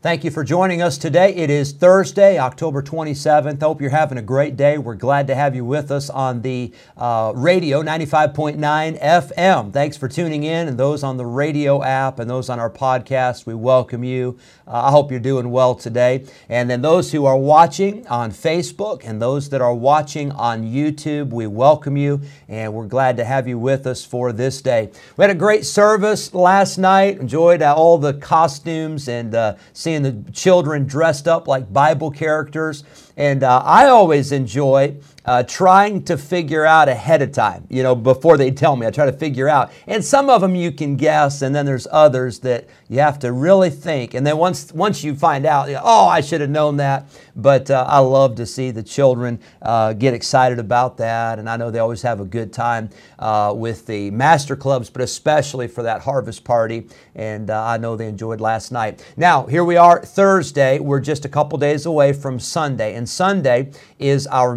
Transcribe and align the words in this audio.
Thank 0.00 0.22
you 0.22 0.30
for 0.30 0.44
joining 0.44 0.80
us 0.80 0.96
today. 0.96 1.34
It 1.34 1.50
is 1.50 1.72
Thursday, 1.72 2.38
October 2.38 2.84
27th. 2.84 3.60
Hope 3.60 3.80
you're 3.80 3.90
having 3.90 4.16
a 4.16 4.22
great 4.22 4.56
day. 4.56 4.78
We're 4.78 4.94
glad 4.94 5.26
to 5.26 5.34
have 5.34 5.56
you 5.56 5.64
with 5.64 5.90
us 5.90 6.08
on 6.08 6.42
the 6.42 6.72
uh, 6.96 7.32
radio 7.34 7.82
95.9 7.82 9.02
FM. 9.02 9.72
Thanks 9.72 9.96
for 9.96 10.06
tuning 10.06 10.44
in, 10.44 10.68
and 10.68 10.78
those 10.78 11.02
on 11.02 11.16
the 11.16 11.26
radio 11.26 11.82
app 11.82 12.20
and 12.20 12.30
those 12.30 12.48
on 12.48 12.60
our 12.60 12.70
podcast, 12.70 13.44
we 13.44 13.54
welcome 13.54 14.04
you. 14.04 14.38
Uh, 14.68 14.82
I 14.84 14.90
hope 14.92 15.10
you're 15.10 15.18
doing 15.18 15.50
well 15.50 15.74
today. 15.74 16.26
And 16.48 16.70
then 16.70 16.80
those 16.80 17.10
who 17.10 17.24
are 17.24 17.36
watching 17.36 18.06
on 18.06 18.30
Facebook 18.30 19.02
and 19.04 19.20
those 19.20 19.48
that 19.48 19.60
are 19.60 19.74
watching 19.74 20.30
on 20.30 20.62
YouTube, 20.62 21.30
we 21.30 21.48
welcome 21.48 21.96
you, 21.96 22.20
and 22.46 22.72
we're 22.72 22.86
glad 22.86 23.16
to 23.16 23.24
have 23.24 23.48
you 23.48 23.58
with 23.58 23.84
us 23.84 24.04
for 24.04 24.30
this 24.30 24.62
day. 24.62 24.92
We 25.16 25.22
had 25.22 25.30
a 25.30 25.34
great 25.34 25.64
service 25.64 26.32
last 26.34 26.78
night. 26.78 27.18
Enjoyed 27.18 27.62
uh, 27.62 27.74
all 27.74 27.98
the 27.98 28.14
costumes 28.14 29.08
and 29.08 29.34
uh, 29.34 29.56
seeing 29.88 30.02
the 30.02 30.32
children 30.32 30.84
dressed 30.86 31.26
up 31.26 31.48
like 31.48 31.72
Bible 31.72 32.10
characters. 32.10 32.84
And 33.16 33.42
uh, 33.42 33.62
I 33.64 33.86
always 33.86 34.32
enjoy 34.32 34.96
uh, 35.28 35.42
trying 35.42 36.02
to 36.02 36.16
figure 36.16 36.64
out 36.64 36.88
ahead 36.88 37.20
of 37.20 37.30
time, 37.32 37.66
you 37.68 37.82
know, 37.82 37.94
before 37.94 38.38
they 38.38 38.50
tell 38.50 38.76
me. 38.76 38.86
I 38.86 38.90
try 38.90 39.04
to 39.04 39.12
figure 39.12 39.46
out. 39.46 39.70
And 39.86 40.02
some 40.02 40.30
of 40.30 40.40
them 40.40 40.54
you 40.54 40.72
can 40.72 40.96
guess, 40.96 41.42
and 41.42 41.54
then 41.54 41.66
there's 41.66 41.86
others 41.92 42.38
that 42.38 42.66
you 42.88 43.00
have 43.00 43.18
to 43.18 43.32
really 43.32 43.68
think. 43.68 44.14
And 44.14 44.26
then 44.26 44.38
once, 44.38 44.72
once 44.72 45.04
you 45.04 45.14
find 45.14 45.44
out, 45.44 45.68
oh, 45.82 46.06
I 46.08 46.22
should 46.22 46.40
have 46.40 46.48
known 46.48 46.78
that. 46.78 47.10
But 47.36 47.70
uh, 47.70 47.84
I 47.86 47.98
love 47.98 48.36
to 48.36 48.46
see 48.46 48.70
the 48.70 48.82
children 48.82 49.38
uh, 49.60 49.92
get 49.92 50.14
excited 50.14 50.58
about 50.58 50.96
that. 50.96 51.38
And 51.38 51.48
I 51.48 51.58
know 51.58 51.70
they 51.70 51.78
always 51.78 52.00
have 52.02 52.20
a 52.20 52.24
good 52.24 52.50
time 52.50 52.88
uh, 53.18 53.52
with 53.54 53.84
the 53.84 54.10
master 54.10 54.56
clubs, 54.56 54.88
but 54.88 55.02
especially 55.02 55.68
for 55.68 55.82
that 55.82 56.00
harvest 56.00 56.42
party. 56.42 56.88
And 57.14 57.50
uh, 57.50 57.64
I 57.64 57.76
know 57.76 57.96
they 57.96 58.08
enjoyed 58.08 58.40
last 58.40 58.72
night. 58.72 59.04
Now, 59.18 59.44
here 59.44 59.64
we 59.64 59.76
are 59.76 60.00
Thursday. 60.02 60.78
We're 60.78 61.00
just 61.00 61.26
a 61.26 61.28
couple 61.28 61.58
days 61.58 61.84
away 61.84 62.14
from 62.14 62.40
Sunday. 62.40 62.94
And 62.94 63.06
Sunday 63.06 63.72
is 63.98 64.26
our 64.26 64.56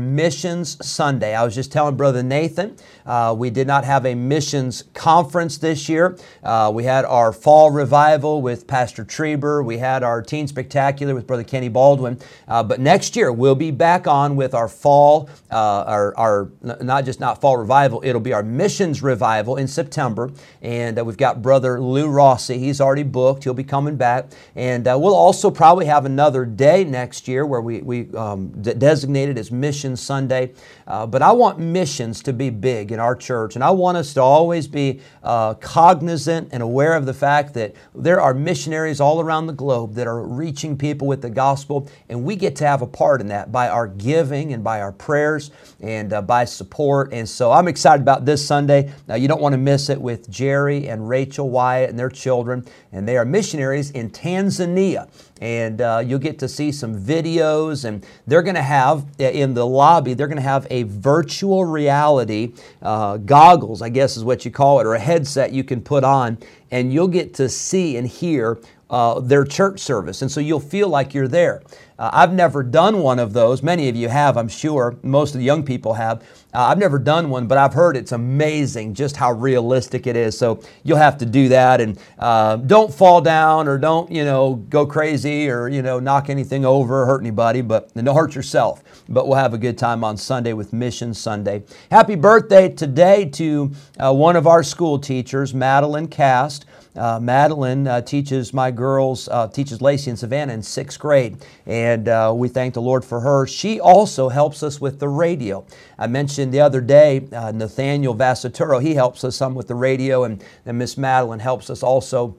Missions 0.61 0.85
Sunday. 0.87 1.33
I 1.33 1.43
was 1.43 1.55
just 1.55 1.71
telling 1.71 1.95
Brother 1.95 2.21
Nathan, 2.21 2.77
uh, 3.03 3.33
we 3.35 3.49
did 3.49 3.65
not 3.65 3.83
have 3.83 4.05
a 4.05 4.13
missions 4.13 4.83
conference 4.93 5.57
this 5.57 5.89
year. 5.89 6.17
Uh, 6.43 6.71
we 6.71 6.83
had 6.83 7.03
our 7.03 7.33
fall 7.33 7.71
revival 7.71 8.43
with 8.43 8.67
Pastor 8.67 9.03
Treber. 9.03 9.65
We 9.65 9.79
had 9.79 10.03
our 10.03 10.21
Teen 10.21 10.47
Spectacular 10.47 11.15
with 11.15 11.25
Brother 11.25 11.43
Kenny 11.43 11.67
Baldwin. 11.67 12.19
Uh, 12.47 12.61
but 12.61 12.79
next 12.79 13.15
year, 13.15 13.31
we'll 13.31 13.55
be 13.55 13.71
back 13.71 14.05
on 14.05 14.35
with 14.35 14.53
our 14.53 14.67
fall, 14.67 15.29
uh, 15.49 15.83
our, 15.87 16.15
our, 16.15 16.51
not 16.61 17.05
just 17.05 17.19
not 17.19 17.41
fall 17.41 17.57
revival, 17.57 17.99
it'll 18.03 18.21
be 18.21 18.33
our 18.33 18.43
missions 18.43 19.01
revival 19.01 19.55
in 19.57 19.67
September. 19.67 20.31
And 20.61 20.99
uh, 20.99 21.03
we've 21.03 21.17
got 21.17 21.41
Brother 21.41 21.81
Lou 21.81 22.07
Rossi. 22.07 22.59
He's 22.59 22.79
already 22.79 23.01
booked. 23.01 23.45
He'll 23.45 23.55
be 23.55 23.63
coming 23.63 23.95
back. 23.95 24.25
And 24.55 24.87
uh, 24.87 24.95
we'll 25.01 25.15
also 25.15 25.49
probably 25.49 25.87
have 25.87 26.05
another 26.05 26.45
day 26.45 26.83
next 26.83 27.27
year 27.27 27.47
where 27.47 27.61
we, 27.61 27.81
we 27.81 28.13
um, 28.15 28.49
designated 28.61 29.39
as 29.39 29.51
Mission 29.51 29.95
Sunday. 29.95 30.50
But 30.85 31.21
I 31.21 31.31
want 31.31 31.59
missions 31.59 32.21
to 32.23 32.33
be 32.33 32.49
big 32.49 32.91
in 32.91 32.99
our 32.99 33.15
church. 33.15 33.55
And 33.55 33.63
I 33.63 33.71
want 33.71 33.97
us 33.97 34.13
to 34.15 34.21
always 34.21 34.67
be 34.67 35.01
uh, 35.23 35.53
cognizant 35.55 36.49
and 36.51 36.63
aware 36.63 36.95
of 36.95 37.05
the 37.05 37.13
fact 37.13 37.53
that 37.55 37.73
there 37.95 38.21
are 38.21 38.33
missionaries 38.33 38.99
all 38.99 39.21
around 39.21 39.47
the 39.47 39.53
globe 39.53 39.93
that 39.95 40.07
are 40.07 40.23
reaching 40.23 40.77
people 40.77 41.07
with 41.07 41.21
the 41.21 41.29
gospel, 41.29 41.89
and 42.09 42.23
we 42.23 42.35
get 42.35 42.55
to 42.57 42.65
have 42.65 42.81
a 42.81 42.87
part 42.87 43.21
in 43.21 43.27
that 43.27 43.51
by 43.51 43.69
our 43.69 43.87
giving 43.87 44.53
and 44.53 44.63
by 44.63 44.81
our 44.81 44.91
prayers 44.91 45.51
and 45.79 46.13
uh, 46.13 46.21
by 46.21 46.45
support. 46.45 47.13
And 47.13 47.27
so 47.27 47.51
I'm 47.51 47.67
excited 47.67 48.01
about 48.01 48.25
this 48.25 48.45
Sunday. 48.45 48.91
Now, 49.07 49.15
you 49.15 49.27
don't 49.27 49.41
want 49.41 49.53
to 49.53 49.57
miss 49.57 49.89
it 49.89 49.99
with 49.99 50.29
Jerry 50.29 50.87
and 50.87 51.07
Rachel 51.07 51.49
Wyatt 51.49 51.89
and 51.89 51.99
their 51.99 52.09
children, 52.09 52.65
and 52.91 53.07
they 53.07 53.17
are 53.17 53.25
missionaries 53.25 53.91
in 53.91 54.09
Tanzania 54.09 55.09
and 55.41 55.81
uh, 55.81 56.01
you'll 56.05 56.19
get 56.19 56.37
to 56.39 56.47
see 56.47 56.71
some 56.71 56.95
videos 56.95 57.83
and 57.83 58.05
they're 58.27 58.43
going 58.43 58.55
to 58.55 58.61
have 58.61 59.05
uh, 59.19 59.23
in 59.23 59.53
the 59.55 59.65
lobby 59.65 60.13
they're 60.13 60.27
going 60.31 60.41
to 60.41 60.49
have 60.49 60.65
a 60.71 60.83
virtual 60.83 61.65
reality 61.65 62.53
uh, 62.81 63.17
goggles 63.17 63.81
i 63.81 63.89
guess 63.89 64.17
is 64.17 64.23
what 64.23 64.45
you 64.45 64.51
call 64.51 64.79
it 64.79 64.85
or 64.85 64.95
a 64.95 64.99
headset 64.99 65.51
you 65.51 65.63
can 65.63 65.81
put 65.81 66.03
on 66.03 66.37
and 66.71 66.93
you'll 66.93 67.07
get 67.07 67.33
to 67.33 67.49
see 67.49 67.97
and 67.97 68.07
hear 68.07 68.59
uh, 68.91 69.19
their 69.19 69.43
church 69.43 69.79
service 69.79 70.21
and 70.21 70.31
so 70.31 70.39
you'll 70.39 70.59
feel 70.59 70.87
like 70.87 71.13
you're 71.13 71.27
there 71.27 71.63
uh, 72.01 72.09
I've 72.13 72.33
never 72.33 72.63
done 72.63 72.97
one 73.03 73.19
of 73.19 73.31
those. 73.31 73.61
Many 73.61 73.87
of 73.87 73.95
you 73.95 74.09
have, 74.09 74.35
I'm 74.35 74.47
sure. 74.47 74.97
Most 75.03 75.35
of 75.35 75.37
the 75.37 75.45
young 75.45 75.61
people 75.61 75.93
have. 75.93 76.23
Uh, 76.51 76.61
I've 76.61 76.79
never 76.79 76.97
done 76.97 77.29
one, 77.29 77.45
but 77.45 77.59
I've 77.59 77.75
heard 77.75 77.95
it's 77.95 78.11
amazing 78.11 78.95
just 78.95 79.15
how 79.15 79.33
realistic 79.33 80.07
it 80.07 80.15
is. 80.15 80.35
So 80.35 80.63
you'll 80.81 80.97
have 80.97 81.19
to 81.19 81.27
do 81.27 81.47
that, 81.49 81.79
and 81.79 81.99
uh, 82.17 82.55
don't 82.55 82.91
fall 82.91 83.21
down 83.21 83.67
or 83.67 83.77
don't 83.77 84.11
you 84.11 84.25
know 84.25 84.55
go 84.55 84.83
crazy 84.87 85.47
or 85.47 85.69
you 85.69 85.83
know 85.83 85.99
knock 85.99 86.31
anything 86.31 86.65
over 86.65 87.03
or 87.03 87.05
hurt 87.05 87.21
anybody, 87.21 87.61
but 87.61 87.93
don't 87.93 88.15
hurt 88.15 88.33
yourself. 88.33 88.83
But 89.07 89.27
we'll 89.27 89.37
have 89.37 89.53
a 89.53 89.59
good 89.59 89.77
time 89.77 90.03
on 90.03 90.17
Sunday 90.17 90.53
with 90.53 90.73
Mission 90.73 91.13
Sunday. 91.13 91.61
Happy 91.91 92.15
birthday 92.15 92.67
today 92.67 93.25
to 93.25 93.71
uh, 93.99 94.11
one 94.11 94.35
of 94.35 94.47
our 94.47 94.63
school 94.63 94.97
teachers, 94.97 95.53
Madeline 95.53 96.07
Cast. 96.07 96.65
Uh, 96.95 97.19
Madeline 97.21 97.87
uh, 97.87 98.01
teaches 98.01 98.53
my 98.53 98.69
girls, 98.69 99.29
uh, 99.29 99.47
teaches 99.47 99.81
Lacey 99.81 100.09
and 100.09 100.19
Savannah 100.19 100.53
in 100.53 100.61
sixth 100.61 100.99
grade, 100.99 101.37
and 101.65 102.09
uh, 102.09 102.33
we 102.35 102.49
thank 102.49 102.73
the 102.73 102.81
Lord 102.81 103.05
for 103.05 103.21
her. 103.21 103.47
She 103.47 103.79
also 103.79 104.27
helps 104.29 104.61
us 104.61 104.81
with 104.81 104.99
the 104.99 105.07
radio. 105.07 105.65
I 105.97 106.07
mentioned 106.07 106.53
the 106.53 106.59
other 106.59 106.81
day 106.81 107.27
uh, 107.31 107.51
Nathaniel 107.53 108.15
Vassaturo, 108.15 108.81
he 108.81 108.93
helps 108.93 109.23
us 109.23 109.37
some 109.37 109.55
with 109.55 109.67
the 109.67 109.75
radio, 109.75 110.25
and, 110.25 110.43
and 110.65 110.77
Miss 110.77 110.97
Madeline 110.97 111.39
helps 111.39 111.69
us 111.69 111.81
also 111.81 112.35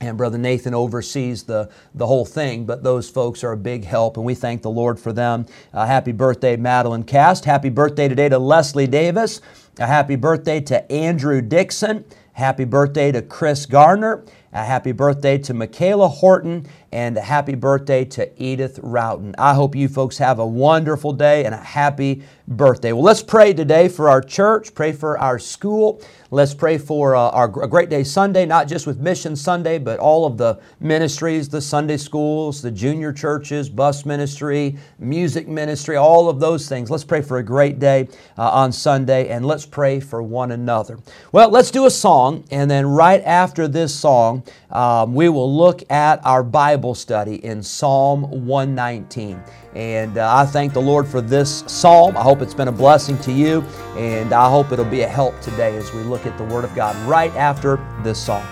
and 0.00 0.16
Brother 0.16 0.38
Nathan 0.38 0.74
oversees 0.74 1.42
the, 1.42 1.68
the 1.94 2.06
whole 2.06 2.24
thing, 2.24 2.64
but 2.64 2.82
those 2.84 3.10
folks 3.10 3.42
are 3.42 3.52
a 3.52 3.56
big 3.56 3.84
help, 3.84 4.16
and 4.16 4.24
we 4.24 4.34
thank 4.34 4.62
the 4.62 4.70
Lord 4.70 4.98
for 4.98 5.12
them. 5.12 5.46
Uh, 5.74 5.86
happy 5.86 6.12
birthday, 6.12 6.56
Madeline 6.56 7.02
Cast. 7.02 7.44
Happy 7.44 7.68
birthday 7.68 8.08
today 8.08 8.28
to 8.28 8.38
Leslie 8.38 8.86
Davis. 8.86 9.40
A 9.78 9.86
happy 9.86 10.16
birthday 10.16 10.60
to 10.60 10.90
Andrew 10.90 11.40
Dixon. 11.40 12.04
Happy 12.38 12.64
birthday 12.64 13.10
to 13.10 13.20
Chris 13.20 13.66
Garner. 13.66 14.24
A 14.52 14.64
happy 14.64 14.92
birthday 14.92 15.36
to 15.38 15.52
Michaela 15.52 16.08
Horton 16.08 16.66
and 16.90 17.18
a 17.18 17.20
happy 17.20 17.54
birthday 17.54 18.06
to 18.06 18.42
Edith 18.42 18.80
Routon. 18.82 19.34
I 19.36 19.52
hope 19.52 19.76
you 19.76 19.88
folks 19.88 20.16
have 20.16 20.38
a 20.38 20.46
wonderful 20.46 21.12
day 21.12 21.44
and 21.44 21.54
a 21.54 21.58
happy 21.58 22.22
birthday. 22.46 22.92
Well, 22.92 23.02
let's 23.02 23.22
pray 23.22 23.52
today 23.52 23.88
for 23.88 24.08
our 24.08 24.22
church, 24.22 24.74
pray 24.74 24.92
for 24.92 25.18
our 25.18 25.38
school. 25.38 26.00
Let's 26.30 26.54
pray 26.54 26.78
for 26.78 27.14
uh, 27.14 27.30
our 27.30 27.48
Great 27.48 27.90
Day 27.90 28.04
Sunday, 28.04 28.46
not 28.46 28.68
just 28.68 28.86
with 28.86 29.00
Mission 29.00 29.36
Sunday, 29.36 29.78
but 29.78 29.98
all 29.98 30.24
of 30.24 30.38
the 30.38 30.58
ministries, 30.80 31.48
the 31.48 31.60
Sunday 31.60 31.98
schools, 31.98 32.62
the 32.62 32.70
junior 32.70 33.12
churches, 33.12 33.68
bus 33.68 34.06
ministry, 34.06 34.78
music 34.98 35.46
ministry, 35.46 35.96
all 35.96 36.28
of 36.28 36.40
those 36.40 36.68
things. 36.68 36.90
Let's 36.90 37.04
pray 37.04 37.20
for 37.20 37.38
a 37.38 37.42
great 37.42 37.78
day 37.78 38.08
uh, 38.38 38.48
on 38.50 38.72
Sunday 38.72 39.28
and 39.28 39.44
let's 39.44 39.66
pray 39.66 40.00
for 40.00 40.22
one 40.22 40.52
another. 40.52 40.98
Well, 41.32 41.50
let's 41.50 41.70
do 41.70 41.84
a 41.84 41.90
song, 41.90 42.44
and 42.50 42.70
then 42.70 42.86
right 42.86 43.22
after 43.24 43.68
this 43.68 43.94
song, 43.94 44.37
um, 44.70 45.14
we 45.14 45.28
will 45.28 45.54
look 45.54 45.82
at 45.90 46.24
our 46.24 46.42
Bible 46.42 46.94
study 46.94 47.44
in 47.44 47.62
Psalm 47.62 48.46
119. 48.46 49.42
And 49.74 50.18
uh, 50.18 50.34
I 50.34 50.46
thank 50.46 50.72
the 50.72 50.80
Lord 50.80 51.06
for 51.06 51.20
this 51.20 51.64
psalm. 51.66 52.16
I 52.16 52.22
hope 52.22 52.42
it's 52.42 52.54
been 52.54 52.68
a 52.68 52.72
blessing 52.72 53.18
to 53.18 53.32
you, 53.32 53.62
and 53.96 54.32
I 54.32 54.50
hope 54.50 54.72
it'll 54.72 54.84
be 54.84 55.02
a 55.02 55.08
help 55.08 55.40
today 55.40 55.76
as 55.76 55.92
we 55.92 56.02
look 56.02 56.26
at 56.26 56.36
the 56.38 56.44
Word 56.44 56.64
of 56.64 56.74
God 56.74 56.96
right 57.08 57.34
after 57.36 57.76
this 58.02 58.22
song. 58.22 58.46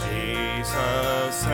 Jesus 0.00 1.44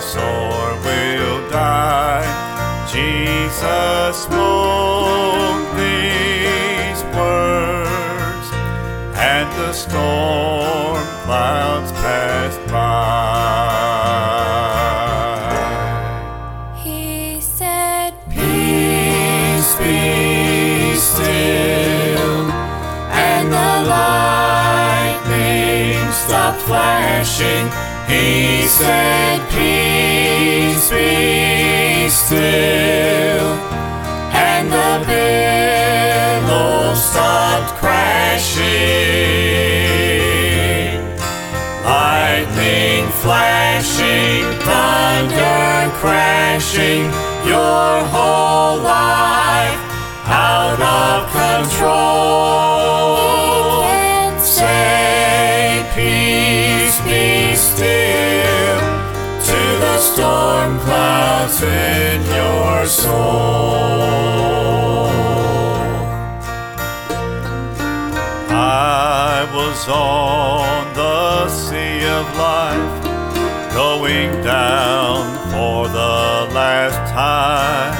us 0.00 0.16
or 0.16 0.80
we'll 0.84 1.42
die. 1.50 2.24
Jesus 2.90 4.16
spoke 4.24 5.66
these 5.76 7.02
words, 7.14 8.46
and 9.14 9.46
the 9.60 9.72
storm 9.72 11.04
clouds 11.24 11.92
passed 11.92 12.64
by. 12.68 13.50
He 16.82 17.40
said, 17.40 18.14
Peace 18.30 19.74
be 19.76 20.94
still. 20.96 22.50
And 23.28 23.52
the 23.52 23.72
lightning 23.96 25.32
stopped 26.12 26.62
flashing. 26.62 27.68
He 28.08 28.66
said, 28.66 29.40
Peace 29.50 29.79
still. 32.30 33.50
And 34.30 34.70
the 34.70 34.92
billows 36.46 36.98
stopped 37.10 37.74
crashing. 37.80 38.60
Lightning 41.82 43.04
flashing, 43.22 44.44
thunder 44.62 45.90
crashing, 45.98 47.02
your 47.50 47.90
whole 48.14 48.78
life 48.78 49.80
out 50.26 50.80
of 51.02 51.18
control. 51.34 51.90
Say 54.38 55.82
peace, 55.96 56.96
be 57.00 57.56
still 57.56 58.78
to 59.48 59.60
the 59.82 59.96
storm 59.98 60.78
clouds 60.78 61.60
in 62.80 62.86
your 62.86 62.88
soul. 62.88 64.30
I 68.52 69.48
was 69.54 69.88
on 69.88 70.94
the 70.94 71.48
sea 71.48 72.04
of 72.06 72.26
life, 72.36 73.04
going 73.74 74.42
down 74.42 75.36
for 75.50 75.88
the 75.88 76.54
last 76.54 77.12
time. 77.12 77.94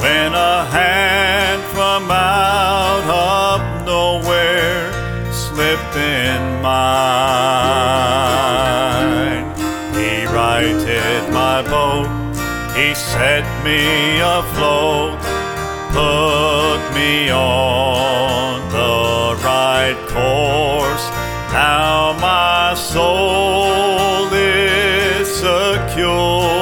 When 0.00 0.34
a 0.34 0.64
hand 0.66 1.62
from 1.74 2.10
out 2.10 3.06
of 3.08 3.86
nowhere 3.86 4.92
slipped 5.32 5.96
in 5.96 6.62
mine. 6.62 7.63
Me 13.64 14.20
afloat 14.20 15.18
put 15.90 16.80
me 16.94 17.30
on 17.30 18.68
the 18.68 19.42
right 19.42 19.96
course. 20.14 21.06
Now 21.50 22.12
my 22.20 22.74
soul 22.74 24.28
is 24.34 25.26
secure, 25.34 26.53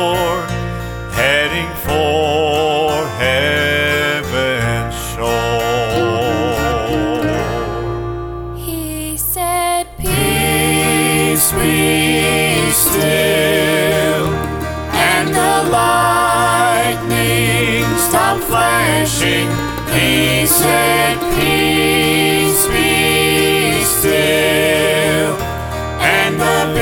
flashing. 19.02 19.50
He 19.92 20.46
said, 20.46 21.18
Peace 21.34 22.66
be 22.68 23.82
still. 23.84 25.36
And 26.00 26.40
the 26.40 26.72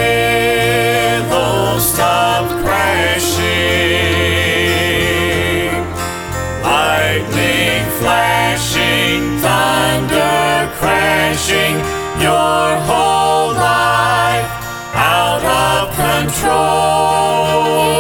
billows 1.29 1.93
stopped 1.93 2.53
crashing. 2.63 3.41
Lightning 6.63 7.85
flashing, 8.01 9.39
thunder 9.39 10.69
crashing, 10.79 11.77
your 12.21 12.77
whole 12.89 13.53
life 13.55 14.51
out 14.95 15.43
of 15.43 15.95
control. 15.97 18.00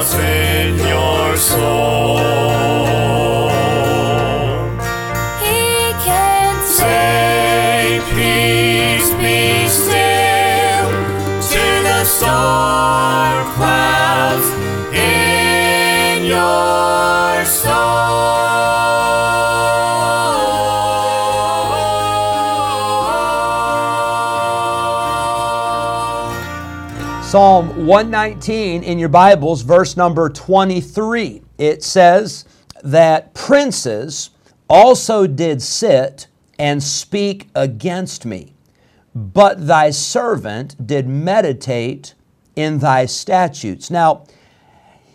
Clouds 0.00 0.14
in 0.14 0.78
your 0.78 1.36
soul. 1.36 2.39
Psalm 27.30 27.86
119 27.86 28.82
in 28.82 28.98
your 28.98 29.08
Bibles, 29.08 29.62
verse 29.62 29.96
number 29.96 30.28
23. 30.28 31.40
It 31.58 31.84
says 31.84 32.44
that 32.82 33.32
princes 33.34 34.30
also 34.68 35.28
did 35.28 35.62
sit 35.62 36.26
and 36.58 36.82
speak 36.82 37.46
against 37.54 38.26
me, 38.26 38.56
but 39.14 39.64
thy 39.68 39.90
servant 39.90 40.88
did 40.88 41.06
meditate 41.06 42.14
in 42.56 42.80
thy 42.80 43.06
statutes. 43.06 43.92
Now, 43.92 44.26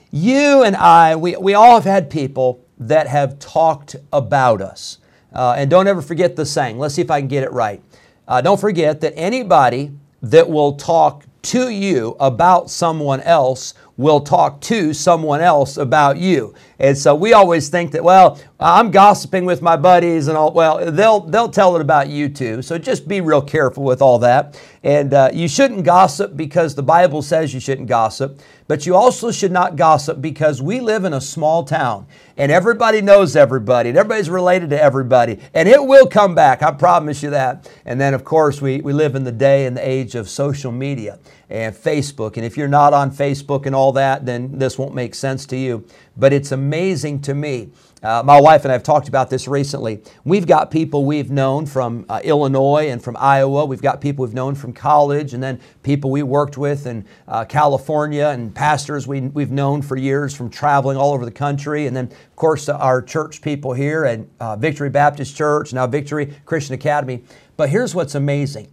you 0.09 0.63
and 0.63 0.77
I, 0.77 1.17
we, 1.17 1.35
we 1.35 1.53
all 1.53 1.73
have 1.73 1.83
had 1.83 2.09
people 2.09 2.65
that 2.77 3.07
have 3.07 3.39
talked 3.39 3.97
about 4.13 4.61
us. 4.61 4.99
Uh, 5.33 5.55
and 5.57 5.69
don't 5.69 5.85
ever 5.85 6.01
forget 6.01 6.37
the 6.37 6.45
saying. 6.45 6.79
Let's 6.79 6.95
see 6.95 7.01
if 7.01 7.11
I 7.11 7.19
can 7.19 7.27
get 7.27 7.43
it 7.43 7.51
right. 7.51 7.83
Uh, 8.25 8.39
don't 8.39 8.61
forget 8.61 9.01
that 9.01 9.11
anybody 9.17 9.91
that 10.21 10.49
will 10.49 10.77
talk 10.77 11.25
to 11.45 11.69
you 11.69 12.15
about 12.19 12.71
someone 12.71 13.21
else 13.21 13.75
will 13.97 14.19
talk 14.19 14.59
to 14.59 14.93
someone 14.93 15.41
else 15.41 15.77
about 15.77 16.17
you. 16.17 16.53
And 16.79 16.97
so 16.97 17.15
we 17.15 17.31
always 17.31 17.69
think 17.69 17.91
that, 17.91 18.03
well, 18.03 18.39
I'm 18.59 18.91
gossiping 18.91 19.45
with 19.45 19.61
my 19.61 19.77
buddies 19.77 20.27
and 20.27 20.37
all. 20.37 20.51
Well, 20.51 20.91
they'll 20.91 21.21
they'll 21.21 21.49
tell 21.49 21.75
it 21.75 21.81
about 21.81 22.09
you 22.09 22.27
too. 22.27 22.61
So 22.61 22.77
just 22.77 23.07
be 23.07 23.21
real 23.21 23.41
careful 23.41 23.83
with 23.83 24.01
all 24.01 24.19
that. 24.19 24.61
And 24.83 25.13
uh, 25.13 25.29
you 25.33 25.47
shouldn't 25.47 25.85
gossip 25.85 26.35
because 26.35 26.75
the 26.75 26.83
Bible 26.83 27.21
says 27.21 27.53
you 27.53 27.59
shouldn't 27.59 27.87
gossip. 27.87 28.41
But 28.67 28.85
you 28.85 28.95
also 28.95 29.31
should 29.31 29.51
not 29.51 29.75
gossip 29.75 30.21
because 30.21 30.61
we 30.61 30.79
live 30.79 31.05
in 31.05 31.13
a 31.13 31.21
small 31.21 31.63
town 31.63 32.07
and 32.35 32.51
everybody 32.51 32.99
knows 32.99 33.35
everybody 33.35 33.89
and 33.89 33.97
everybody's 33.97 34.29
related 34.29 34.71
to 34.71 34.81
everybody. 34.81 35.39
And 35.53 35.69
it 35.69 35.83
will 35.83 36.07
come 36.07 36.33
back, 36.35 36.63
I 36.63 36.71
promise 36.71 37.21
you 37.21 37.29
that. 37.29 37.69
And 37.85 38.01
then, 38.01 38.13
of 38.13 38.23
course, 38.23 38.61
we, 38.61 38.81
we 38.81 38.91
live 38.91 39.15
in 39.15 39.23
the 39.23 39.31
day 39.31 39.67
and 39.67 39.77
the 39.77 39.87
age 39.87 40.15
of 40.15 40.29
social 40.29 40.71
media 40.71 41.19
and 41.49 41.75
Facebook. 41.75 42.37
And 42.37 42.45
if 42.45 42.57
you're 42.57 42.67
not 42.67 42.93
on 42.93 43.11
Facebook 43.11 43.65
and 43.65 43.75
all 43.75 43.91
that, 43.93 44.25
then 44.25 44.57
this 44.57 44.77
won't 44.77 44.95
make 44.95 45.15
sense 45.15 45.45
to 45.47 45.57
you. 45.57 45.85
But 46.17 46.33
it's 46.33 46.51
amazing 46.51 47.21
to 47.21 47.33
me. 47.33 47.69
Uh, 48.05 48.21
my 48.23 48.39
wife 48.39 48.63
and 48.65 48.71
I 48.71 48.73
have 48.73 48.83
talked 48.83 49.07
about 49.07 49.31
this 49.31 49.47
recently. 49.47 49.99
We've 50.25 50.45
got 50.45 50.69
people 50.69 51.05
we've 51.05 51.31
known 51.31 51.65
from 51.65 52.05
uh, 52.07 52.21
Illinois 52.23 52.89
and 52.89 53.03
from 53.03 53.17
Iowa. 53.17 53.65
We've 53.65 53.81
got 53.81 53.99
people 53.99 54.25
we've 54.25 54.33
known 54.33 54.53
from 54.53 54.73
college, 54.73 55.33
and 55.33 55.41
then 55.41 55.59
people 55.81 56.11
we 56.11 56.21
worked 56.21 56.55
with 56.55 56.85
in 56.85 57.05
uh, 57.27 57.45
California, 57.45 58.27
and 58.27 58.53
pastors 58.53 59.07
we, 59.07 59.21
we've 59.21 59.49
known 59.49 59.81
for 59.81 59.97
years 59.97 60.35
from 60.35 60.51
traveling 60.51 60.97
all 60.97 61.13
over 61.13 61.25
the 61.25 61.31
country. 61.31 61.87
And 61.87 61.95
then, 61.95 62.05
of 62.05 62.35
course, 62.35 62.69
our 62.69 63.01
church 63.01 63.41
people 63.41 63.73
here 63.73 64.05
at 64.05 64.19
uh, 64.39 64.55
Victory 64.55 64.91
Baptist 64.91 65.35
Church, 65.35 65.73
now 65.73 65.87
Victory 65.87 66.31
Christian 66.45 66.75
Academy. 66.75 67.23
But 67.57 67.69
here's 67.69 67.95
what's 67.95 68.13
amazing 68.13 68.67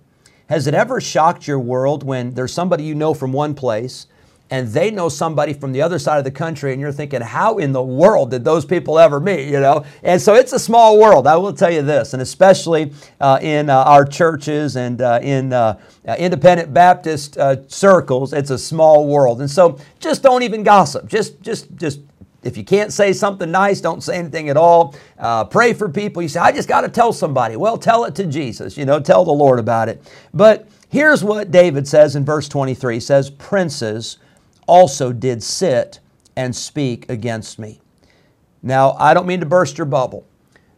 has 0.48 0.66
it 0.66 0.74
ever 0.74 1.00
shocked 1.00 1.46
your 1.46 1.58
world 1.58 2.02
when 2.02 2.34
there's 2.34 2.52
somebody 2.52 2.84
you 2.84 2.94
know 2.94 3.14
from 3.14 3.32
one 3.32 3.54
place 3.54 4.06
and 4.52 4.68
they 4.68 4.90
know 4.90 5.08
somebody 5.08 5.54
from 5.54 5.72
the 5.72 5.80
other 5.80 5.98
side 5.98 6.18
of 6.18 6.24
the 6.24 6.30
country 6.30 6.72
and 6.72 6.80
you're 6.80 6.92
thinking 6.92 7.22
how 7.22 7.56
in 7.56 7.72
the 7.72 7.82
world 7.82 8.30
did 8.30 8.44
those 8.44 8.66
people 8.66 8.98
ever 8.98 9.18
meet? 9.18 9.48
You 9.48 9.60
know? 9.60 9.82
And 10.02 10.20
so 10.20 10.34
it's 10.34 10.52
a 10.52 10.58
small 10.58 10.98
world. 10.98 11.26
I 11.26 11.36
will 11.36 11.54
tell 11.54 11.70
you 11.70 11.80
this 11.80 12.12
and 12.12 12.20
especially 12.20 12.92
uh, 13.18 13.38
in 13.40 13.70
uh, 13.70 13.82
our 13.84 14.04
churches 14.04 14.76
and 14.76 15.00
uh, 15.00 15.20
in 15.22 15.54
uh, 15.54 15.80
uh, 16.06 16.16
independent 16.18 16.74
baptist 16.74 17.38
uh, 17.38 17.66
circles 17.66 18.34
it's 18.34 18.50
a 18.50 18.58
small 18.58 19.08
world. 19.08 19.40
And 19.40 19.50
so 19.50 19.78
just 20.00 20.22
don't 20.22 20.42
even 20.42 20.62
gossip. 20.62 21.08
Just 21.08 21.40
just 21.40 21.74
just 21.76 22.00
if 22.42 22.56
you 22.56 22.64
can't 22.64 22.92
say 22.92 23.12
something 23.12 23.50
nice, 23.50 23.80
don't 23.80 24.02
say 24.02 24.18
anything 24.18 24.48
at 24.48 24.56
all. 24.56 24.94
Uh, 25.18 25.44
pray 25.44 25.72
for 25.72 25.88
people. 25.88 26.22
You 26.22 26.28
say, 26.28 26.40
I 26.40 26.52
just 26.52 26.68
got 26.68 26.80
to 26.80 26.88
tell 26.88 27.12
somebody. 27.12 27.56
Well, 27.56 27.78
tell 27.78 28.04
it 28.04 28.14
to 28.16 28.26
Jesus. 28.26 28.76
You 28.76 28.84
know, 28.84 28.98
tell 28.98 29.24
the 29.24 29.32
Lord 29.32 29.58
about 29.58 29.88
it. 29.88 30.02
But 30.34 30.68
here's 30.88 31.22
what 31.22 31.50
David 31.50 31.86
says 31.86 32.16
in 32.16 32.24
verse 32.24 32.48
23 32.48 32.94
he 32.94 33.00
says, 33.00 33.30
Princes 33.30 34.18
also 34.66 35.12
did 35.12 35.42
sit 35.42 36.00
and 36.36 36.54
speak 36.54 37.08
against 37.08 37.58
me. 37.58 37.80
Now, 38.62 38.92
I 38.92 39.14
don't 39.14 39.26
mean 39.26 39.40
to 39.40 39.46
burst 39.46 39.78
your 39.78 39.86
bubble, 39.86 40.26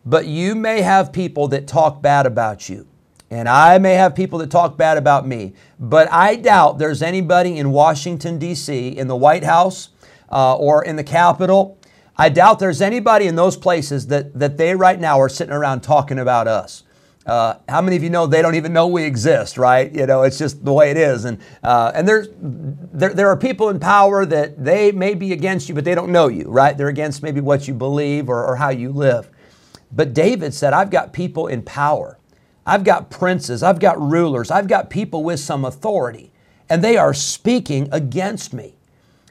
but 0.04 0.26
you 0.26 0.54
may 0.54 0.83
have 0.83 1.12
people 1.12 1.49
that 1.49 1.66
talk 1.66 2.02
bad 2.02 2.26
about 2.26 2.68
you. 2.68 2.87
And 3.30 3.49
I 3.49 3.78
may 3.78 3.94
have 3.94 4.14
people 4.14 4.38
that 4.40 4.50
talk 4.50 4.76
bad 4.76 4.97
about 4.97 5.26
me, 5.26 5.54
but 5.80 6.11
I 6.12 6.37
doubt 6.37 6.78
there's 6.78 7.02
anybody 7.02 7.59
in 7.59 7.73
Washington, 7.73 8.38
D.C., 8.38 8.88
in 8.88 9.09
the 9.09 9.16
White 9.16 9.44
House, 9.44 9.88
uh, 10.31 10.57
or 10.57 10.85
in 10.85 10.97
the 10.97 11.04
Capitol. 11.04 11.78
I 12.16 12.28
doubt 12.28 12.59
there's 12.59 12.81
anybody 12.81 13.26
in 13.26 13.35
those 13.35 13.57
places 13.57 14.07
that, 14.09 14.38
that 14.38 14.57
they 14.57 14.75
right 14.75 15.00
now 15.00 15.21
are 15.21 15.28
sitting 15.28 15.52
around 15.52 15.81
talking 15.81 16.19
about 16.19 16.47
us. 16.47 16.85
Uh, 17.26 17.54
how 17.69 17.81
many 17.81 17.97
of 17.97 18.02
you 18.02 18.11
know 18.11 18.26
they 18.26 18.43
don't 18.43 18.54
even 18.54 18.73
know 18.73 18.87
we 18.87 19.02
exist, 19.02 19.57
right? 19.57 19.90
You 19.95 20.07
know, 20.07 20.23
it's 20.23 20.37
just 20.37 20.62
the 20.62 20.73
way 20.73 20.90
it 20.90 20.99
is. 20.99 21.25
And, 21.25 21.38
uh, 21.62 21.90
and 21.95 22.07
there's, 22.07 22.28
there, 22.38 23.14
there 23.14 23.28
are 23.28 23.37
people 23.37 23.71
in 23.71 23.81
power 23.81 24.26
that 24.26 24.62
they 24.62 24.93
may 24.93 25.14
be 25.14 25.33
against 25.33 25.69
you, 25.69 25.75
but 25.75 25.85
they 25.85 25.95
don't 25.95 26.12
know 26.12 26.28
you, 26.28 26.45
right? 26.49 26.76
They're 26.76 26.88
against 26.88 27.23
maybe 27.23 27.40
what 27.40 27.66
you 27.66 27.73
believe 27.73 28.28
or, 28.28 28.45
or 28.45 28.57
how 28.57 28.69
you 28.69 28.93
live. 28.93 29.31
But 29.90 30.12
David 30.12 30.52
said, 30.52 30.75
I've 30.75 30.90
got 30.90 31.12
people 31.12 31.47
in 31.47 31.62
power. 31.62 32.19
I've 32.66 32.85
got 32.85 33.11
princes. 33.11 33.62
I've 33.62 33.81
got 33.81 34.00
rulers. 34.00 34.50
I've 34.50 34.69
got 34.69 34.90
people 34.90 35.25
with 35.25 35.40
some 35.40 35.64
authority, 35.64 36.33
and 36.69 36.83
they 36.85 36.97
are 36.97 37.14
speaking 37.14 37.88
against 37.90 38.52
me. 38.52 38.74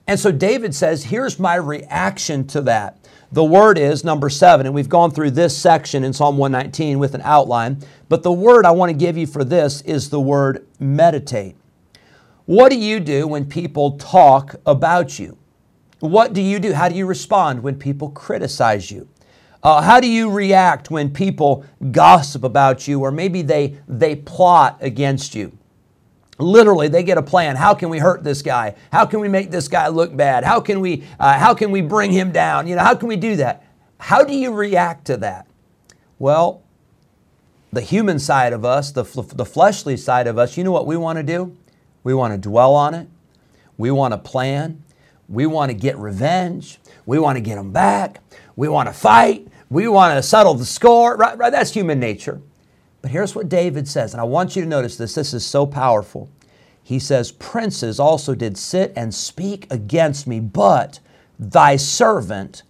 And 0.08 0.20
so 0.20 0.32
David 0.32 0.76
says, 0.76 1.06
Here's 1.06 1.40
my 1.40 1.56
reaction 1.56 2.46
to 2.48 2.62
that. 2.62 2.98
The 3.32 3.44
word 3.44 3.80
is 3.80 4.04
number 4.04 4.30
seven, 4.30 4.68
and 4.68 4.76
we've 4.76 4.90
gone 4.90 5.10
through 5.10 5.32
this 5.32 5.58
section 5.58 6.04
in 6.04 6.14
Psalm 6.14 6.38
119 6.38 7.00
with 7.00 7.16
an 7.16 7.22
outline, 7.24 7.80
but 8.08 8.22
the 8.22 8.32
word 8.32 8.64
I 8.64 8.72
want 8.72 8.92
to 8.92 8.98
give 8.98 9.18
you 9.18 9.26
for 9.26 9.44
this 9.44 9.82
is 9.82 10.10
the 10.10 10.20
word 10.20 10.68
meditate. 10.80 11.56
What 12.46 12.70
do 12.70 12.78
you 12.78 13.00
do 13.00 13.28
when 13.28 13.46
people 13.46 13.98
talk 13.98 14.56
about 14.68 15.18
you? 15.18 15.38
What 16.00 16.34
do 16.34 16.42
you 16.42 16.60
do? 16.60 16.74
How 16.74 16.90
do 16.90 16.96
you 16.96 17.08
respond 17.08 17.64
when 17.64 17.80
people 17.80 18.10
criticize 18.10 18.92
you? 18.92 19.08
Uh, 19.64 19.82
how 19.82 20.02
do 20.02 20.08
you 20.08 20.30
react 20.30 20.92
when 20.92 21.12
people 21.12 21.66
gossip 21.92 22.44
about 22.44 22.88
you 22.88 23.00
or 23.00 23.12
maybe 23.12 23.42
they, 23.42 23.78
they 23.88 24.16
plot 24.16 24.78
against 24.82 25.34
you? 25.34 25.58
Literally 26.40 26.88
they 26.88 27.04
get 27.04 27.18
a 27.18 27.22
plan. 27.22 27.56
How 27.56 27.74
can 27.74 27.90
we 27.90 28.00
hurt 28.00 28.24
this 28.24 28.42
guy? 28.42 28.76
How 28.92 29.06
can 29.06 29.20
we 29.20 29.28
make 29.28 29.52
this 29.52 29.68
guy 29.68 29.88
look 29.88 30.16
bad? 30.16 30.44
How 30.44 30.60
can 30.60 30.80
we 30.80 31.04
uh, 31.20 31.38
how 31.38 31.54
can 31.54 31.72
we 31.72 31.82
bring 31.82 32.12
him 32.12 32.32
down? 32.32 32.68
You 32.68 32.76
know 32.76 32.84
how 32.84 32.96
can 32.96 33.08
we 33.08 33.16
do 33.16 33.36
that? 33.38 33.66
How 34.00 34.24
do 34.24 34.36
you 34.36 34.52
react 34.54 35.06
to 35.06 35.18
that? 35.18 35.48
Well 36.20 36.62
the 37.72 37.82
human 37.82 38.20
side 38.20 38.54
of 38.54 38.64
us 38.64 38.92
the, 38.92 39.04
the 39.34 39.46
fleshly 39.46 39.98
side 39.98 40.28
of 40.28 40.38
us 40.38 40.58
you 40.58 40.64
know 40.64 40.72
what 40.72 40.88
we 40.88 40.98
want 40.98 41.18
to 41.18 41.24
do? 41.24 41.56
We 42.04 42.14
want 42.14 42.34
to 42.34 42.38
dwell 42.38 42.76
on 42.76 42.94
it. 42.94 43.08
We 43.78 43.92
want 43.92 44.14
to 44.14 44.18
plan. 44.18 44.84
We 45.30 45.46
want 45.46 45.72
to 45.72 45.74
get 45.74 45.98
revenge. 45.98 46.80
We 47.06 47.18
want 47.18 47.38
to 47.38 47.42
get 47.42 47.56
them 47.56 47.72
back. 47.72 48.22
We 48.56 48.68
want 48.68 48.88
to 48.88 48.94
fight. 48.94 49.48
We 49.70 49.88
want 49.88 50.16
to 50.16 50.24
settle 50.24 50.54
the 50.54 50.66
score. 50.66 51.16
Right, 51.16 51.38
right 51.38 51.52
that's 51.52 51.72
human 51.72 52.00
nature 52.00 52.42
but 53.04 53.12
here's 53.12 53.36
what 53.36 53.50
David 53.50 53.86
says, 53.86 54.14
and 54.14 54.22
I 54.22 54.24
want 54.24 54.56
you 54.56 54.62
to 54.62 54.68
notice 54.68 54.96
this. 54.96 55.14
This 55.14 55.34
is 55.34 55.46
so 55.46 55.66
powerful. 55.66 56.30
He 56.82 57.00
says, 57.00 57.34
Princes 57.34 58.00
also 58.00 58.34
did 58.34 58.58
sit 58.58 58.94
and 58.96 59.14
speak 59.14 59.68
against 59.70 60.26
me, 60.26 60.40
but 60.40 61.02
thy 61.38 61.76
servant 61.76 62.64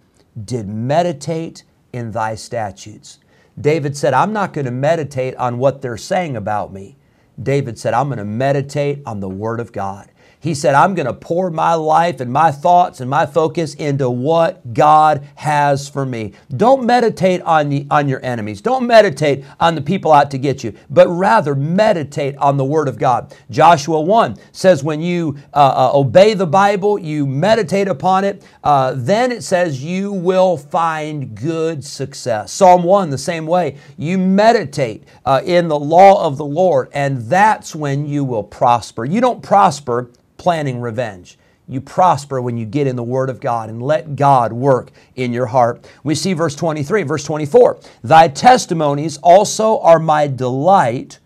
did 0.44 0.68
meditate 0.68 1.63
in 1.94 2.12
thy 2.12 2.34
statutes. 2.34 3.20
David 3.62 3.96
said, 3.96 4.16
I'm 4.16 4.34
not 4.34 4.54
going 4.54 4.66
to 4.66 4.72
meditate 4.72 5.36
on 5.36 5.60
what 5.60 5.84
they're 5.84 5.98
saying 5.98 6.36
about 6.36 6.74
me. 6.74 6.98
David 7.42 7.78
said, 7.78 7.94
I'm 7.94 8.08
going 8.08 8.18
to 8.18 8.25
meditate 8.25 9.04
on 9.06 9.20
the 9.20 9.30
Word 9.30 9.60
of 9.60 9.72
God. 9.72 10.10
He 10.43 10.53
said, 10.53 10.75
I'm 10.75 10.93
going 10.93 11.05
to 11.05 11.13
pour 11.13 11.50
my 11.50 11.73
life 11.73 12.19
and 12.19 12.29
my 12.29 12.51
thoughts 12.51 13.00
and 13.00 13.09
my 13.09 13.25
focus 13.25 13.75
into 13.75 14.09
what 14.09 14.73
God 14.73 15.25
has 15.35 15.88
for 15.88 16.05
me. 16.05 16.33
Don't 16.57 16.85
meditate 16.85 17.41
on, 17.43 17.69
the, 17.69 17.88
on 17.89 18.09
your 18.09 18.19
enemies. 18.25 18.59
Don't 18.59 18.85
meditate 18.85 19.45
on 19.62 19.75
the 19.75 19.81
people 19.81 20.12
out 20.12 20.29
to 20.31 20.38
get 20.38 20.62
you, 20.62 20.73
but 20.89 21.07
rather 21.07 21.55
meditate 21.55 22.35
on 22.35 22.57
the 22.57 22.65
Word 22.65 22.89
of 22.89 23.00
God. 23.00 23.33
Joshua 23.51 24.01
1 24.01 24.38
says, 24.51 24.83
when 24.83 25.00
you 25.00 25.38
uh, 25.53 25.91
uh, 25.93 25.97
obey 25.97 26.33
the 26.33 26.45
Bible, 26.45 27.00
you 27.00 27.25
meditate 27.25 27.88
upon 27.88 28.25
it, 28.25 28.45
uh, 28.65 28.95
then 28.97 29.31
it 29.31 29.43
says 29.43 29.81
you 29.81 30.12
will 30.12 30.57
find 30.57 31.35
good 31.35 31.85
success. 31.85 32.51
Psalm 32.51 32.83
1, 32.83 33.09
the 33.12 33.17
same 33.17 33.47
way. 33.47 33.77
You 33.97 34.17
meditate 34.17 35.05
uh, 35.25 35.39
in 35.45 35.69
the 35.69 35.79
law 35.79 36.27
of 36.27 36.35
the 36.35 36.43
Lord, 36.43 36.89
and 36.91 37.21
that's 37.21 37.73
when 37.73 38.05
you 38.05 38.25
will 38.25 38.43
prosper. 38.43 39.05
You 39.05 39.21
don't 39.21 39.41
prosper 39.41 40.12
planning 40.43 40.81
revenge. 40.81 41.38
You 41.69 41.79
prosper 41.79 42.41
when 42.41 42.57
you 42.57 42.65
get 42.65 42.85
in 42.85 42.97
the 42.97 43.03
Word 43.03 43.29
of 43.29 43.39
God 43.39 43.69
and 43.69 43.81
let 43.81 44.17
God 44.17 44.51
work 44.51 44.91
in 45.15 45.31
your 45.31 45.45
heart. 45.45 45.89
We 46.03 46.15
see 46.15 46.33
verse 46.33 46.53
23, 46.53 47.03
verse 47.03 47.23
24. 47.23 47.79
Thy 48.03 48.27
testimonies 48.27 49.17
also 49.23 49.79
are 49.79 50.00
my 50.00 50.27
delight 50.27 51.19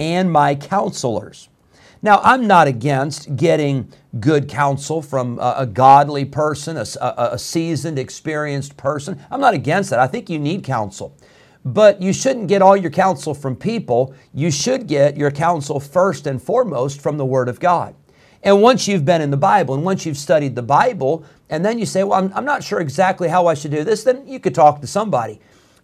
and 0.00 0.32
my 0.32 0.56
counselors. 0.56 1.48
Now, 2.02 2.20
I'm 2.24 2.48
not 2.48 2.66
against 2.66 3.36
getting 3.36 3.92
good 4.18 4.48
counsel 4.48 5.00
from 5.00 5.38
a, 5.38 5.54
a 5.58 5.66
godly 5.66 6.24
person, 6.24 6.76
a, 6.76 6.84
a, 7.00 7.28
a 7.34 7.38
seasoned, 7.38 8.00
experienced 8.00 8.76
person. 8.76 9.24
I'm 9.30 9.40
not 9.40 9.54
against 9.54 9.90
that. 9.90 10.00
I 10.00 10.08
think 10.08 10.28
you 10.28 10.40
need 10.40 10.64
counsel. 10.64 11.16
But 11.64 12.02
you 12.02 12.12
shouldn't 12.12 12.48
get 12.48 12.62
all 12.62 12.76
your 12.76 12.90
counsel 12.90 13.32
from 13.32 13.54
people. 13.54 14.12
You 14.34 14.50
should 14.50 14.88
get 14.88 15.16
your 15.16 15.30
counsel 15.30 15.78
first 15.78 16.26
and 16.26 16.42
foremost 16.42 17.00
from 17.00 17.16
the 17.16 17.24
Word 17.24 17.48
of 17.48 17.60
God. 17.60 17.94
And 18.46 18.62
once 18.62 18.86
you've 18.86 19.04
been 19.04 19.20
in 19.20 19.32
the 19.32 19.36
Bible 19.36 19.74
and 19.74 19.84
once 19.84 20.06
you've 20.06 20.16
studied 20.16 20.54
the 20.54 20.62
Bible, 20.62 21.24
and 21.50 21.64
then 21.64 21.80
you 21.80 21.84
say, 21.84 22.04
Well, 22.04 22.24
I'm, 22.24 22.32
I'm 22.32 22.44
not 22.44 22.62
sure 22.62 22.80
exactly 22.80 23.26
how 23.26 23.48
I 23.48 23.54
should 23.54 23.72
do 23.72 23.82
this, 23.82 24.04
then 24.04 24.26
you 24.26 24.38
could 24.38 24.54
talk 24.54 24.80
to 24.82 24.86
somebody. 24.86 25.40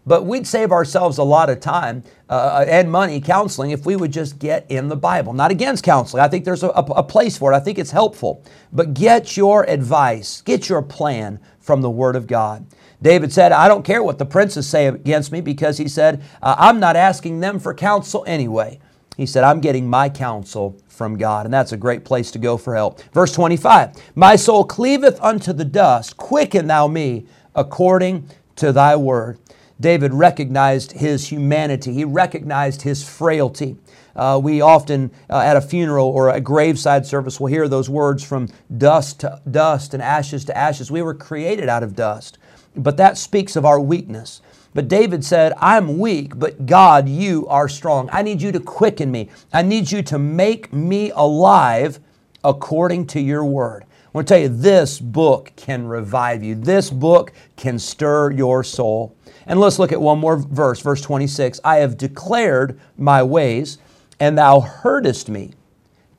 But 0.06 0.26
we'd 0.26 0.46
save 0.46 0.70
ourselves 0.70 1.18
a 1.18 1.24
lot 1.24 1.50
of 1.50 1.58
time 1.58 2.04
uh, 2.28 2.64
and 2.68 2.90
money 2.90 3.20
counseling 3.20 3.72
if 3.72 3.84
we 3.84 3.96
would 3.96 4.12
just 4.12 4.38
get 4.38 4.64
in 4.68 4.88
the 4.88 4.96
Bible. 4.96 5.32
Not 5.32 5.50
against 5.50 5.82
counseling. 5.82 6.22
I 6.22 6.28
think 6.28 6.44
there's 6.44 6.62
a, 6.62 6.68
a, 6.68 7.02
place 7.02 7.36
for 7.36 7.52
it. 7.52 7.56
I 7.56 7.60
think 7.60 7.78
it's 7.78 7.90
helpful. 7.90 8.44
But 8.72 8.94
get 8.94 9.36
your 9.36 9.68
advice, 9.68 10.40
get 10.42 10.68
your 10.68 10.82
plan 10.82 11.40
from 11.60 11.82
the 11.82 11.90
Word 11.90 12.16
of 12.16 12.26
God. 12.28 12.66
David 13.00 13.32
said, 13.32 13.50
I 13.50 13.66
don't 13.68 13.84
care 13.84 14.02
what 14.02 14.18
the 14.18 14.26
princes 14.26 14.68
say 14.68 14.86
against 14.86 15.30
me 15.32 15.40
because 15.40 15.78
he 15.78 15.88
said, 15.88 16.22
uh, 16.40 16.54
I'm 16.58 16.80
not 16.80 16.94
asking 16.94 17.40
them 17.40 17.58
for 17.58 17.74
counsel 17.74 18.24
anyway. 18.26 18.80
He 19.22 19.26
said, 19.26 19.44
I'm 19.44 19.60
getting 19.60 19.88
my 19.88 20.08
counsel 20.08 20.76
from 20.88 21.16
God. 21.16 21.46
And 21.46 21.54
that's 21.54 21.70
a 21.70 21.76
great 21.76 22.04
place 22.04 22.32
to 22.32 22.40
go 22.40 22.56
for 22.56 22.74
help. 22.74 23.00
Verse 23.12 23.30
25 23.30 23.92
My 24.16 24.34
soul 24.34 24.64
cleaveth 24.64 25.20
unto 25.20 25.52
the 25.52 25.64
dust, 25.64 26.16
quicken 26.16 26.66
thou 26.66 26.88
me 26.88 27.26
according 27.54 28.28
to 28.56 28.72
thy 28.72 28.96
word. 28.96 29.38
David 29.78 30.12
recognized 30.12 30.90
his 30.90 31.28
humanity, 31.28 31.92
he 31.92 32.04
recognized 32.04 32.82
his 32.82 33.08
frailty. 33.08 33.76
Uh, 34.16 34.40
we 34.42 34.60
often, 34.60 35.12
uh, 35.30 35.38
at 35.38 35.56
a 35.56 35.60
funeral 35.60 36.08
or 36.08 36.28
a 36.28 36.40
graveside 36.40 37.06
service, 37.06 37.38
will 37.38 37.46
hear 37.46 37.68
those 37.68 37.88
words 37.88 38.24
from 38.24 38.48
dust 38.76 39.20
to 39.20 39.40
dust 39.48 39.94
and 39.94 40.02
ashes 40.02 40.44
to 40.46 40.58
ashes. 40.58 40.90
We 40.90 41.00
were 41.00 41.14
created 41.14 41.68
out 41.68 41.84
of 41.84 41.94
dust, 41.94 42.38
but 42.74 42.96
that 42.96 43.16
speaks 43.16 43.54
of 43.54 43.64
our 43.64 43.78
weakness. 43.78 44.42
But 44.74 44.88
David 44.88 45.24
said, 45.24 45.52
I'm 45.58 45.98
weak, 45.98 46.38
but 46.38 46.64
God, 46.66 47.08
you 47.08 47.46
are 47.48 47.68
strong. 47.68 48.08
I 48.12 48.22
need 48.22 48.40
you 48.40 48.52
to 48.52 48.60
quicken 48.60 49.10
me. 49.10 49.28
I 49.52 49.62
need 49.62 49.90
you 49.90 50.02
to 50.04 50.18
make 50.18 50.72
me 50.72 51.10
alive 51.14 52.00
according 52.42 53.06
to 53.08 53.20
your 53.20 53.44
word. 53.44 53.84
I 53.84 54.08
want 54.12 54.28
to 54.28 54.34
tell 54.34 54.42
you, 54.42 54.48
this 54.48 54.98
book 54.98 55.52
can 55.56 55.86
revive 55.86 56.42
you. 56.42 56.54
This 56.54 56.90
book 56.90 57.32
can 57.56 57.78
stir 57.78 58.30
your 58.30 58.64
soul. 58.64 59.16
And 59.46 59.58
let's 59.58 59.78
look 59.78 59.92
at 59.92 60.00
one 60.00 60.18
more 60.18 60.36
verse, 60.36 60.80
verse 60.80 61.00
26. 61.00 61.60
I 61.64 61.76
have 61.76 61.96
declared 61.96 62.78
my 62.96 63.22
ways, 63.22 63.78
and 64.20 64.36
thou 64.36 64.60
heardest 64.60 65.28
me. 65.28 65.52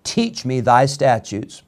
Teach 0.04 0.44
me 0.44 0.60
thy 0.60 0.86
statutes. 0.86 1.64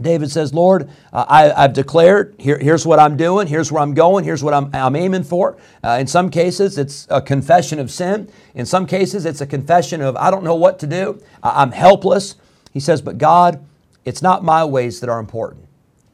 David 0.00 0.30
says, 0.30 0.52
Lord, 0.52 0.90
uh, 1.12 1.24
I, 1.28 1.62
have 1.62 1.72
declared, 1.72 2.34
here, 2.38 2.58
here's 2.58 2.84
what 2.84 2.98
I'm 2.98 3.16
doing, 3.16 3.46
here's 3.46 3.70
where 3.70 3.80
I'm 3.80 3.94
going, 3.94 4.24
here's 4.24 4.42
what 4.42 4.52
I'm, 4.52 4.70
I'm 4.74 4.96
aiming 4.96 5.22
for. 5.22 5.56
Uh, 5.84 5.98
in 6.00 6.06
some 6.06 6.30
cases, 6.30 6.78
it's 6.78 7.06
a 7.10 7.22
confession 7.22 7.78
of 7.78 7.90
sin. 7.90 8.28
In 8.54 8.66
some 8.66 8.86
cases, 8.86 9.24
it's 9.24 9.40
a 9.40 9.46
confession 9.46 10.00
of, 10.00 10.16
I 10.16 10.30
don't 10.30 10.42
know 10.42 10.56
what 10.56 10.80
to 10.80 10.86
do, 10.86 11.22
I'm 11.42 11.70
helpless. 11.70 12.34
He 12.72 12.80
says, 12.80 13.02
But 13.02 13.18
God, 13.18 13.64
It's 14.04 14.20
not 14.20 14.44
my 14.44 14.64
ways 14.64 15.00
that 15.00 15.08
are 15.08 15.20
important, 15.20 15.66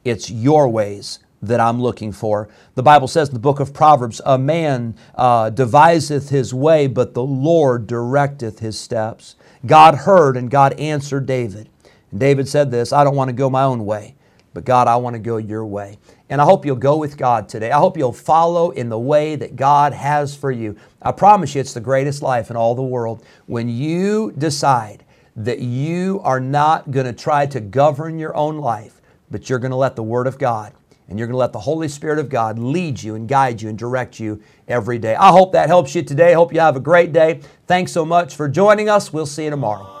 it's 0.05 0.29
your 0.29 0.69
ways 0.69 1.19
that 1.41 1.59
I'm 1.59 1.81
looking 1.81 2.11
for. 2.11 2.49
The 2.75 2.83
Bible 2.83 3.07
says 3.07 3.29
in 3.29 3.33
the 3.33 3.39
book 3.39 3.59
of 3.59 3.73
Proverbs, 3.73 4.21
a 4.25 4.37
man 4.37 4.95
uh, 5.15 5.49
deviseth 5.49 6.29
his 6.29 6.53
way, 6.53 6.85
but 6.85 7.15
the 7.15 7.23
Lord 7.23 7.87
directeth 7.87 8.59
his 8.59 8.79
steps. 8.79 9.35
God 9.65 9.95
heard 9.95 10.37
and 10.37 10.51
God 10.51 10.73
answered 10.73 11.25
David. 11.25 11.67
And 12.11 12.19
David 12.19 12.47
said 12.47 12.71
this 12.71 12.93
I 12.93 13.03
don't 13.03 13.15
want 13.15 13.29
to 13.29 13.33
go 13.33 13.49
my 13.49 13.63
own 13.63 13.85
way, 13.85 14.15
but 14.53 14.65
God, 14.65 14.87
I 14.87 14.95
want 14.97 15.15
to 15.15 15.19
go 15.19 15.37
your 15.37 15.65
way. 15.65 15.97
And 16.29 16.39
I 16.39 16.45
hope 16.45 16.65
you'll 16.65 16.75
go 16.75 16.97
with 16.97 17.17
God 17.17 17.49
today. 17.49 17.71
I 17.71 17.79
hope 17.79 17.97
you'll 17.97 18.13
follow 18.13 18.71
in 18.71 18.89
the 18.89 18.99
way 18.99 19.35
that 19.35 19.55
God 19.55 19.93
has 19.93 20.35
for 20.35 20.51
you. 20.51 20.77
I 21.01 21.11
promise 21.11 21.55
you, 21.55 21.61
it's 21.61 21.73
the 21.73 21.81
greatest 21.81 22.21
life 22.21 22.49
in 22.49 22.55
all 22.55 22.75
the 22.75 22.81
world. 22.81 23.25
When 23.47 23.67
you 23.67 24.31
decide 24.37 25.03
that 25.35 25.59
you 25.59 26.21
are 26.23 26.39
not 26.39 26.91
going 26.91 27.05
to 27.05 27.13
try 27.13 27.45
to 27.47 27.59
govern 27.59 28.19
your 28.19 28.35
own 28.35 28.57
life, 28.57 29.01
but 29.29 29.49
you're 29.49 29.59
going 29.59 29.71
to 29.71 29.77
let 29.77 29.95
the 29.95 30.03
Word 30.03 30.27
of 30.27 30.37
God 30.37 30.73
and 31.11 31.19
you're 31.19 31.27
going 31.27 31.33
to 31.33 31.39
let 31.39 31.51
the 31.51 31.59
Holy 31.59 31.89
Spirit 31.89 32.19
of 32.19 32.29
God 32.29 32.57
lead 32.57 33.01
you 33.01 33.15
and 33.15 33.27
guide 33.27 33.61
you 33.61 33.67
and 33.67 33.77
direct 33.77 34.17
you 34.17 34.41
every 34.69 34.97
day. 34.97 35.15
I 35.15 35.29
hope 35.29 35.51
that 35.51 35.67
helps 35.67 35.93
you 35.93 36.03
today. 36.03 36.31
I 36.31 36.35
hope 36.35 36.53
you 36.53 36.61
have 36.61 36.77
a 36.77 36.81
great 36.81 37.11
day. 37.11 37.41
Thanks 37.67 37.91
so 37.91 38.05
much 38.05 38.35
for 38.35 38.47
joining 38.47 38.87
us. 38.87 39.11
We'll 39.11 39.25
see 39.25 39.43
you 39.43 39.49
tomorrow. 39.49 40.00